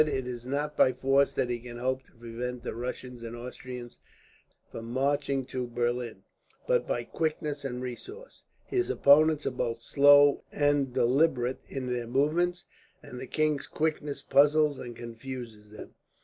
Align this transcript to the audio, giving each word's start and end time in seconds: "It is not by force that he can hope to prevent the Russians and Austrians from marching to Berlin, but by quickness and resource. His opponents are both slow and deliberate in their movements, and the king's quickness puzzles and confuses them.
"It 0.01 0.25
is 0.25 0.47
not 0.47 0.75
by 0.75 0.93
force 0.93 1.31
that 1.33 1.51
he 1.51 1.59
can 1.59 1.77
hope 1.77 2.01
to 2.05 2.11
prevent 2.13 2.63
the 2.63 2.73
Russians 2.73 3.21
and 3.21 3.35
Austrians 3.35 3.99
from 4.71 4.89
marching 4.91 5.45
to 5.53 5.67
Berlin, 5.67 6.23
but 6.67 6.87
by 6.87 7.03
quickness 7.03 7.63
and 7.63 7.83
resource. 7.83 8.43
His 8.65 8.89
opponents 8.89 9.45
are 9.45 9.51
both 9.51 9.83
slow 9.83 10.43
and 10.51 10.91
deliberate 10.91 11.59
in 11.67 11.85
their 11.85 12.07
movements, 12.07 12.65
and 13.03 13.19
the 13.19 13.27
king's 13.27 13.67
quickness 13.67 14.23
puzzles 14.23 14.79
and 14.79 14.95
confuses 14.95 15.69
them. 15.69 15.93